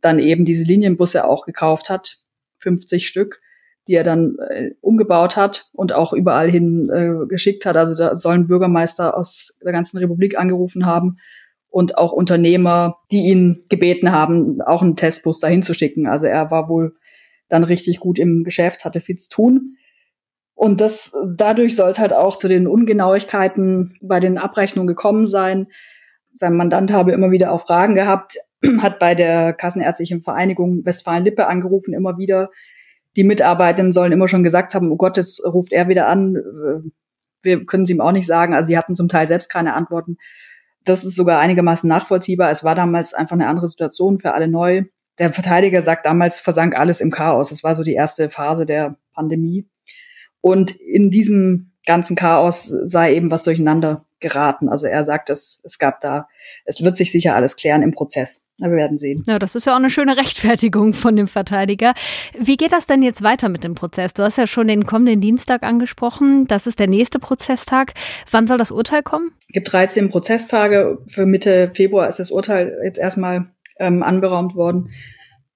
dann 0.00 0.18
eben 0.18 0.44
diese 0.44 0.64
Linienbusse 0.64 1.26
auch 1.26 1.46
gekauft 1.46 1.90
hat, 1.90 2.18
50 2.58 3.08
Stück, 3.08 3.40
die 3.88 3.94
er 3.94 4.04
dann 4.04 4.36
äh, 4.50 4.70
umgebaut 4.80 5.36
hat 5.36 5.68
und 5.72 5.92
auch 5.92 6.12
überall 6.12 6.50
hin 6.50 6.90
äh, 6.90 7.26
geschickt 7.26 7.66
hat. 7.66 7.76
Also 7.76 7.94
da 7.94 8.14
sollen 8.14 8.46
Bürgermeister 8.46 9.16
aus 9.16 9.58
der 9.64 9.72
ganzen 9.72 9.98
Republik 9.98 10.38
angerufen 10.38 10.86
haben 10.86 11.18
und 11.68 11.96
auch 11.96 12.12
Unternehmer, 12.12 12.98
die 13.10 13.22
ihn 13.22 13.64
gebeten 13.68 14.12
haben, 14.12 14.60
auch 14.60 14.82
einen 14.82 14.96
Testbus 14.96 15.40
dahin 15.40 15.62
zu 15.62 15.74
schicken. 15.74 16.06
Also 16.06 16.26
er 16.26 16.50
war 16.50 16.68
wohl 16.68 16.96
dann 17.48 17.64
richtig 17.64 18.00
gut 18.00 18.18
im 18.18 18.44
Geschäft, 18.44 18.84
hatte 18.84 19.00
viel 19.00 19.16
zu 19.16 19.28
tun. 19.28 19.76
Und 20.54 20.80
das, 20.80 21.14
dadurch 21.36 21.74
soll 21.74 21.90
es 21.90 21.98
halt 21.98 22.12
auch 22.12 22.36
zu 22.36 22.46
den 22.46 22.66
Ungenauigkeiten 22.66 23.96
bei 24.02 24.20
den 24.20 24.36
Abrechnungen 24.36 24.88
gekommen 24.88 25.26
sein. 25.26 25.68
Sein 26.32 26.54
Mandant 26.54 26.92
habe 26.92 27.12
immer 27.12 27.30
wieder 27.30 27.50
auch 27.52 27.62
Fragen 27.62 27.94
gehabt. 27.94 28.36
hat 28.78 28.98
bei 28.98 29.14
der 29.14 29.52
Kassenärztlichen 29.52 30.22
Vereinigung 30.22 30.84
Westfalen-Lippe 30.84 31.46
angerufen, 31.46 31.94
immer 31.94 32.18
wieder. 32.18 32.50
Die 33.16 33.24
Mitarbeitenden 33.24 33.92
sollen 33.92 34.12
immer 34.12 34.28
schon 34.28 34.44
gesagt 34.44 34.74
haben, 34.74 34.90
oh 34.90 34.96
Gott, 34.96 35.16
jetzt 35.16 35.44
ruft 35.44 35.72
er 35.72 35.88
wieder 35.88 36.06
an. 36.06 36.36
Wir 37.42 37.64
können 37.64 37.84
es 37.84 37.90
ihm 37.90 38.00
auch 38.00 38.12
nicht 38.12 38.26
sagen. 38.26 38.54
Also 38.54 38.68
die 38.68 38.78
hatten 38.78 38.94
zum 38.94 39.08
Teil 39.08 39.26
selbst 39.26 39.50
keine 39.50 39.74
Antworten. 39.74 40.16
Das 40.84 41.04
ist 41.04 41.16
sogar 41.16 41.40
einigermaßen 41.40 41.88
nachvollziehbar. 41.88 42.50
Es 42.50 42.64
war 42.64 42.74
damals 42.74 43.12
einfach 43.12 43.34
eine 43.34 43.48
andere 43.48 43.68
Situation 43.68 44.18
für 44.18 44.32
alle 44.32 44.48
neu. 44.48 44.84
Der 45.18 45.32
Verteidiger 45.32 45.82
sagt, 45.82 46.06
damals 46.06 46.40
versank 46.40 46.76
alles 46.76 47.00
im 47.00 47.10
Chaos. 47.10 47.50
Das 47.50 47.64
war 47.64 47.74
so 47.74 47.82
die 47.82 47.94
erste 47.94 48.30
Phase 48.30 48.64
der 48.64 48.96
Pandemie. 49.12 49.68
Und 50.40 50.70
in 50.70 51.10
diesem 51.10 51.69
ganzen 51.86 52.16
Chaos 52.16 52.64
sei 52.66 53.14
eben 53.14 53.30
was 53.30 53.44
durcheinander 53.44 54.04
geraten. 54.20 54.68
Also 54.68 54.86
er 54.86 55.02
sagt, 55.02 55.30
es, 55.30 55.60
es 55.64 55.78
gab 55.78 56.00
da, 56.00 56.28
es 56.64 56.82
wird 56.82 56.96
sich 56.96 57.10
sicher 57.10 57.34
alles 57.34 57.56
klären 57.56 57.82
im 57.82 57.92
Prozess. 57.92 58.44
Wir 58.58 58.70
werden 58.72 58.98
sehen. 58.98 59.22
Ja, 59.26 59.38
das 59.38 59.54
ist 59.54 59.64
ja 59.64 59.72
auch 59.72 59.78
eine 59.78 59.88
schöne 59.88 60.18
Rechtfertigung 60.18 60.92
von 60.92 61.16
dem 61.16 61.26
Verteidiger. 61.26 61.94
Wie 62.38 62.58
geht 62.58 62.72
das 62.72 62.86
denn 62.86 63.02
jetzt 63.02 63.22
weiter 63.22 63.48
mit 63.48 63.64
dem 63.64 63.74
Prozess? 63.74 64.12
Du 64.12 64.22
hast 64.22 64.36
ja 64.36 64.46
schon 64.46 64.68
den 64.68 64.84
kommenden 64.84 65.22
Dienstag 65.22 65.62
angesprochen. 65.62 66.46
Das 66.46 66.66
ist 66.66 66.78
der 66.78 66.86
nächste 66.86 67.18
Prozesstag. 67.18 67.94
Wann 68.30 68.46
soll 68.46 68.58
das 68.58 68.70
Urteil 68.70 69.02
kommen? 69.02 69.32
Es 69.40 69.48
gibt 69.48 69.72
13 69.72 70.10
Prozesstage. 70.10 70.98
Für 71.06 71.24
Mitte 71.24 71.70
Februar 71.74 72.06
ist 72.08 72.18
das 72.18 72.30
Urteil 72.30 72.78
jetzt 72.84 72.98
erstmal 72.98 73.50
ähm, 73.78 74.02
anberaumt 74.02 74.54
worden. 74.54 74.90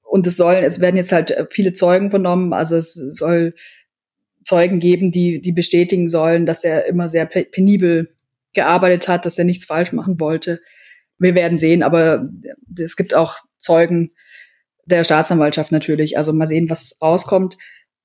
Und 0.02 0.26
es 0.26 0.38
sollen, 0.38 0.64
es 0.64 0.81
werden 0.81 0.97
jetzt 0.97 1.12
halt 1.12 1.49
viele 1.50 1.75
Zeugen 1.75 2.09
vernommen. 2.09 2.54
Also 2.54 2.76
es 2.76 2.95
soll 2.95 3.54
Zeugen 4.45 4.81
geben, 4.81 5.11
die, 5.11 5.41
die 5.41 5.53
bestätigen 5.53 6.09
sollen, 6.09 6.47
dass 6.47 6.65
er 6.65 6.87
immer 6.87 7.09
sehr 7.09 7.27
penibel 7.27 8.15
gearbeitet 8.53 9.09
hat, 9.09 9.27
dass 9.27 9.39
er 9.39 9.45
nichts 9.45 9.65
falsch 9.65 9.93
machen 9.93 10.21
wollte. 10.21 10.61
Wir 11.19 11.35
werden 11.35 11.59
sehen, 11.59 11.83
aber 11.83 12.29
es 12.79 12.97
gibt 12.97 13.15
auch 13.15 13.37
Zeugen 13.59 14.13
der 14.87 15.05
Staatsanwaltschaft 15.05 15.73
natürlich. 15.73 16.19
Also 16.19 16.33
mal 16.33 16.47
sehen, 16.47 16.71
was 16.71 16.97
rauskommt. 17.01 17.57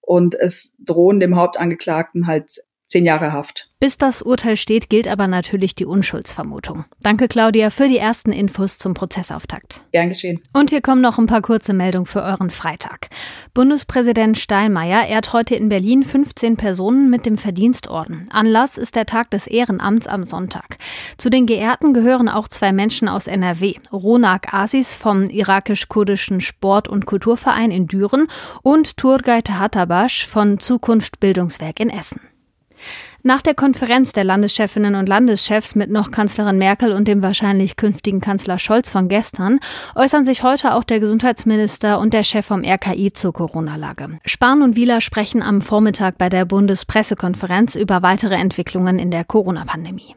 Und 0.01 0.33
es 0.35 0.75
drohen 0.79 1.19
dem 1.19 1.35
Hauptangeklagten 1.35 2.25
halt 2.27 2.51
zehn 2.89 3.05
Jahre 3.05 3.31
Haft. 3.31 3.67
Bis 3.79 3.97
das 3.97 4.21
Urteil 4.21 4.57
steht, 4.57 4.89
gilt 4.89 5.07
aber 5.07 5.27
natürlich 5.27 5.73
die 5.73 5.85
Unschuldsvermutung. 5.85 6.83
Danke, 7.01 7.29
Claudia, 7.29 7.69
für 7.69 7.87
die 7.87 7.97
ersten 7.97 8.33
Infos 8.33 8.77
zum 8.77 8.93
Prozessauftakt. 8.93 9.83
Gern 9.93 10.09
geschehen. 10.09 10.41
Und 10.51 10.71
hier 10.71 10.81
kommen 10.81 11.01
noch 11.01 11.17
ein 11.17 11.27
paar 11.27 11.41
kurze 11.41 11.71
Meldungen 11.71 12.07
für 12.07 12.21
euren 12.21 12.49
Freitag. 12.49 13.09
Bundespräsident 13.53 14.37
Steinmeier 14.37 15.07
ehrt 15.07 15.31
heute 15.31 15.55
in 15.55 15.69
Berlin 15.69 16.03
15 16.03 16.57
Personen 16.57 17.09
mit 17.09 17.25
dem 17.25 17.37
Verdienstorden. 17.37 18.27
Anlass 18.31 18.77
ist 18.77 18.95
der 18.95 19.05
Tag 19.05 19.29
des 19.31 19.47
Ehrenamts 19.47 20.07
am 20.07 20.25
Sonntag. 20.25 20.77
Zu 21.17 21.29
den 21.29 21.45
Geehrten 21.45 21.93
gehören 21.93 22.27
auch 22.27 22.47
zwei 22.47 22.73
Menschen 22.73 23.07
aus 23.07 23.27
NRW. 23.27 23.75
Ronak 23.93 24.53
Asis 24.53 24.95
vom 24.95 25.29
irakisch-kurdischen 25.29 26.41
Sport- 26.41 26.89
und 26.89 27.05
Kulturverein 27.05 27.71
in 27.71 27.85
Düren 27.87 28.27
und 28.63 28.97
Turgay 28.97 29.41
Tahatabash 29.41 30.27
von 30.27 30.59
Zukunft 30.59 31.19
Bildungswerk 31.19 31.79
in 31.79 31.89
Essen. 31.89 32.19
Nach 33.21 33.41
der 33.41 33.53
Konferenz 33.53 34.13
der 34.13 34.23
Landeschefinnen 34.23 34.95
und 34.95 35.09
Landeschefs 35.09 35.75
mit 35.75 35.91
noch 35.91 36.09
Kanzlerin 36.09 36.57
Merkel 36.57 36.93
und 36.93 37.07
dem 37.07 37.21
wahrscheinlich 37.21 37.75
künftigen 37.75 38.21
Kanzler 38.21 38.59
Scholz 38.59 38.89
von 38.89 39.09
gestern 39.09 39.59
äußern 39.95 40.23
sich 40.23 40.41
heute 40.41 40.73
auch 40.73 40.85
der 40.85 41.01
Gesundheitsminister 41.01 41.99
und 41.99 42.13
der 42.13 42.23
Chef 42.23 42.45
vom 42.45 42.63
RKI 42.63 43.11
zur 43.11 43.33
Corona-Lage. 43.33 44.19
Spahn 44.25 44.61
und 44.61 44.77
Wieler 44.77 45.01
sprechen 45.01 45.41
am 45.41 45.61
Vormittag 45.61 46.17
bei 46.17 46.29
der 46.29 46.45
Bundespressekonferenz 46.45 47.75
über 47.75 48.01
weitere 48.01 48.35
Entwicklungen 48.35 48.99
in 48.99 49.11
der 49.11 49.25
Corona-Pandemie. 49.25 50.15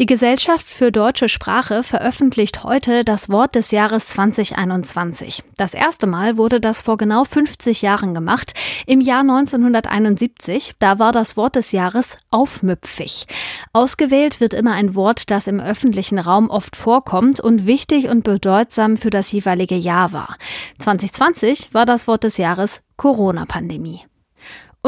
Die 0.00 0.06
Gesellschaft 0.06 0.66
für 0.66 0.92
deutsche 0.92 1.28
Sprache 1.28 1.82
veröffentlicht 1.82 2.62
heute 2.64 3.04
das 3.04 3.28
Wort 3.28 3.54
des 3.54 3.70
Jahres 3.72 4.08
2021. 4.08 5.42
Das 5.56 5.74
erste 5.74 6.06
Mal 6.06 6.36
wurde 6.36 6.60
das 6.60 6.82
vor 6.82 6.96
genau 6.96 7.24
50 7.24 7.82
Jahren 7.82 8.14
gemacht, 8.14 8.54
im 8.86 9.00
Jahr 9.00 9.20
1971. 9.20 10.74
Da 10.78 10.98
war 10.98 11.12
das 11.12 11.36
Wort 11.36 11.56
des 11.56 11.72
Jahres 11.72 12.16
aufmüpfig. 12.30 13.26
Ausgewählt 13.72 14.40
wird 14.40 14.54
immer 14.54 14.72
ein 14.72 14.94
Wort, 14.94 15.30
das 15.30 15.46
im 15.46 15.60
öffentlichen 15.60 16.18
Raum 16.18 16.50
oft 16.50 16.76
vorkommt 16.76 17.40
und 17.40 17.66
wichtig 17.66 18.08
und 18.08 18.24
bedeutsam 18.24 18.96
für 18.96 19.10
das 19.10 19.32
jeweilige 19.32 19.76
Jahr 19.76 20.12
war. 20.12 20.36
2020 20.78 21.74
war 21.74 21.86
das 21.86 22.06
Wort 22.06 22.24
des 22.24 22.36
Jahres 22.36 22.82
Corona-Pandemie. 22.96 24.04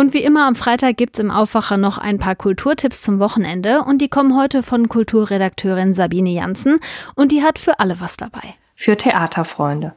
Und 0.00 0.14
wie 0.14 0.22
immer 0.22 0.46
am 0.46 0.54
Freitag 0.54 0.96
gibt's 0.96 1.18
im 1.18 1.30
Aufwacher 1.30 1.76
noch 1.76 1.98
ein 1.98 2.18
paar 2.18 2.34
Kulturtipps 2.34 3.02
zum 3.02 3.18
Wochenende 3.18 3.82
und 3.82 3.98
die 3.98 4.08
kommen 4.08 4.34
heute 4.34 4.62
von 4.62 4.88
Kulturredakteurin 4.88 5.92
Sabine 5.92 6.30
Janssen 6.30 6.80
und 7.16 7.32
die 7.32 7.42
hat 7.42 7.58
für 7.58 7.80
alle 7.80 8.00
was 8.00 8.16
dabei. 8.16 8.54
Für 8.74 8.96
Theaterfreunde. 8.96 9.92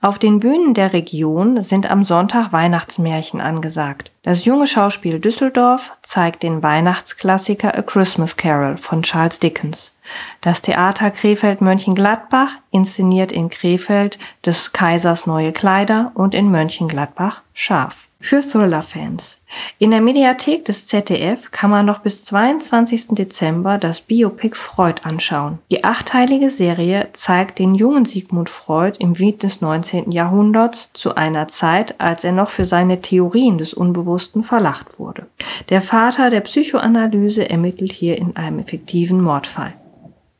Auf 0.00 0.20
den 0.20 0.38
Bühnen 0.38 0.72
der 0.72 0.92
Region 0.92 1.62
sind 1.62 1.90
am 1.90 2.04
Sonntag 2.04 2.52
Weihnachtsmärchen 2.52 3.40
angesagt. 3.40 4.12
Das 4.22 4.44
junge 4.44 4.68
Schauspiel 4.68 5.18
Düsseldorf 5.18 5.96
zeigt 6.02 6.44
den 6.44 6.62
Weihnachtsklassiker 6.62 7.76
A 7.76 7.82
Christmas 7.82 8.36
Carol 8.36 8.76
von 8.76 9.02
Charles 9.02 9.40
Dickens. 9.40 9.96
Das 10.42 10.62
Theater 10.62 11.10
Krefeld 11.10 11.60
Mönchengladbach 11.60 12.52
inszeniert 12.70 13.32
in 13.32 13.50
Krefeld 13.50 14.16
des 14.46 14.72
Kaisers 14.72 15.26
neue 15.26 15.50
Kleider 15.50 16.12
und 16.14 16.36
in 16.36 16.52
Mönchengladbach 16.52 17.42
Schaf 17.52 18.06
für 18.24 18.40
Thriller-Fans. 18.40 19.38
In 19.78 19.90
der 19.90 20.00
Mediathek 20.00 20.64
des 20.64 20.86
ZDF 20.86 21.50
kann 21.50 21.70
man 21.70 21.84
noch 21.84 21.98
bis 21.98 22.24
22. 22.24 23.08
Dezember 23.10 23.76
das 23.76 24.00
Biopic 24.00 24.56
Freud 24.56 25.02
anschauen. 25.04 25.58
Die 25.70 25.84
achteilige 25.84 26.48
Serie 26.48 27.10
zeigt 27.12 27.58
den 27.58 27.74
jungen 27.74 28.06
Sigmund 28.06 28.48
Freud 28.48 28.96
im 28.98 29.18
Wien 29.18 29.38
des 29.38 29.60
19. 29.60 30.10
Jahrhunderts 30.10 30.90
zu 30.94 31.14
einer 31.16 31.48
Zeit, 31.48 32.00
als 32.00 32.24
er 32.24 32.32
noch 32.32 32.48
für 32.48 32.64
seine 32.64 33.02
Theorien 33.02 33.58
des 33.58 33.74
Unbewussten 33.74 34.42
verlacht 34.42 34.98
wurde. 34.98 35.26
Der 35.68 35.82
Vater 35.82 36.30
der 36.30 36.40
Psychoanalyse 36.40 37.50
ermittelt 37.50 37.92
hier 37.92 38.16
in 38.16 38.36
einem 38.36 38.58
effektiven 38.58 39.20
Mordfall 39.20 39.74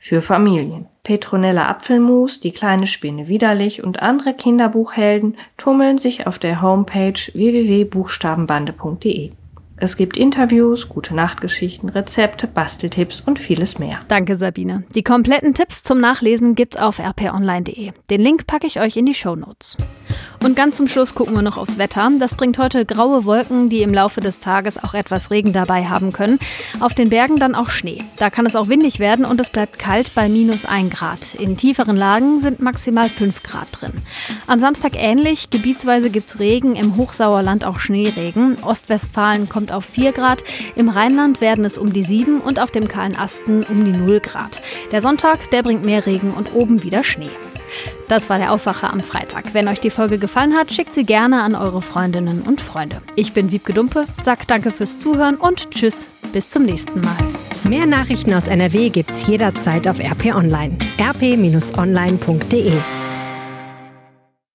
für 0.05 0.21
Familien. 0.21 0.85
Petronella 1.03 1.67
Apfelmus, 1.67 2.39
Die 2.39 2.53
kleine 2.53 2.87
Spinne 2.87 3.27
widerlich 3.29 3.83
und 3.83 4.03
andere 4.03 4.35
Kinderbuchhelden 4.35 5.39
tummeln 5.57 5.97
sich 5.97 6.27
auf 6.27 6.39
der 6.39 6.61
Homepage 6.61 7.15
www.buchstabenbande.de. 7.33 9.31
Es 9.85 9.99
gibt 9.99 10.17
Interviews, 10.17 10.89
gute 10.89 11.15
Nachtgeschichten, 11.15 11.91
Rezepte, 11.91 12.47
Basteltipps 12.47 13.21
und 13.21 13.39
vieles 13.39 13.79
mehr. 13.79 14.01
Danke, 14.09 14.37
Sabine. 14.37 14.85
Die 14.95 15.03
kompletten 15.03 15.53
Tipps 15.53 15.83
zum 15.83 16.01
Nachlesen 16.01 16.55
gibt's 16.55 16.79
auf 16.79 16.99
rponline.de. 16.99 17.93
Den 18.09 18.21
Link 18.23 18.47
packe 18.47 18.67
ich 18.67 18.81
euch 18.81 18.97
in 18.97 19.05
die 19.05 19.13
Show 19.13 19.37
Notes. 19.37 19.77
Und 20.43 20.57
ganz 20.57 20.77
zum 20.77 20.89
Schluss 20.89 21.15
gucken 21.15 21.35
wir 21.35 21.43
noch 21.43 21.57
aufs 21.57 21.79
Wetter. 21.79 22.11
Das 22.19 22.35
bringt 22.35 22.59
heute 22.59 22.85
graue 22.85 23.25
Wolken, 23.25 23.69
die 23.69 23.83
im 23.83 23.93
Laufe 23.93 24.21
des 24.21 24.41
Tages 24.41 24.83
auch 24.83 24.95
etwas 24.95 25.31
Regen 25.31 25.53
dabei 25.53 25.87
haben 25.87 26.13
können. 26.13 26.39
Auf 26.81 26.95
den 26.95 27.09
Bergen 27.11 27.39
dann 27.39 27.55
auch 27.55 27.71
Schnee. 27.71 28.03
Da 28.19 28.31
kann 28.31 28.47
es 28.47 28.57
auch 28.57 28.69
windig 28.69 29.01
werden 29.01 29.25
und 29.25 29.41
es 29.41 29.51
bleibt 29.51 29.79
kalt 29.79 30.15
bei 30.15 30.29
minus 30.29 30.65
1 30.65 30.95
Grad. 30.95 31.35
In 31.35 31.57
tieferen 31.57 31.97
Lagen 31.97 32.41
sind 32.41 32.61
maximal 32.61 33.09
5 33.09 33.43
Grad 33.43 33.69
drin. 33.81 33.93
Am 34.47 34.61
Samstag 34.61 34.93
ähnlich. 34.97 35.51
Gebietsweise 35.51 36.11
gibt's 36.11 36.39
Regen, 36.39 36.77
im 36.77 36.97
Hochsauerland 36.97 37.65
auch 37.65 37.79
Schneeregen. 37.79 38.63
Ostwestfalen 38.63 39.49
kommt 39.49 39.73
auf 39.75 39.85
4 39.85 40.13
Grad. 40.13 40.45
Im 40.77 40.89
Rheinland 40.89 41.41
werden 41.41 41.65
es 41.65 41.79
um 41.79 41.93
die 41.93 42.03
7 42.03 42.41
und 42.41 42.61
auf 42.61 42.71
dem 42.71 42.89
kahlen 42.89 43.17
Asten 43.17 43.65
um 43.65 43.85
die 43.85 43.93
0 43.93 44.21
Grad. 44.21 44.63
Der 44.93 45.03
Sonntag, 45.03 45.51
der 45.51 45.63
bringt 45.63 45.85
mehr 45.85 46.07
Regen 46.07 46.33
und 46.33 46.55
oben 46.55 46.83
wieder 46.83 47.05
Schnee. 47.05 47.31
Das 48.09 48.31
war 48.31 48.39
der 48.39 48.53
Aufwacher 48.53 48.93
am 48.93 49.01
Freitag. 49.01 49.55
Wenn 49.55 49.69
euch 49.69 49.81
die 49.81 49.91
Folge 49.91 50.19
gefallen 50.19 50.55
hat, 50.55 50.73
schickt 50.73 50.95
sie 50.95 51.05
gerne 51.05 51.43
an 51.43 51.55
eure 51.55 51.83
Freundinnen 51.83 52.43
und 52.43 52.61
Freunde. 52.61 52.99
Ich 53.17 53.33
bin 53.33 53.51
Wiebke 53.51 53.73
Dumpe, 53.73 54.07
sag 54.23 54.47
danke 54.47 54.71
fürs 54.71 54.99
Zuhören 54.99 55.37
und 55.37 55.71
tschüss, 55.71 56.09
bis 56.33 56.51
zum 56.51 56.65
nächsten 56.65 57.01
Mal. 57.01 57.17
Mehr 57.65 57.87
Nachrichten 57.87 58.35
aus 58.35 58.47
NRW 58.47 58.91
gibt's 58.91 59.27
jederzeit 59.27 59.89
auf 59.89 59.99
RP 59.99 60.35
Online. 60.35 60.77
rp-online.de 61.01 62.73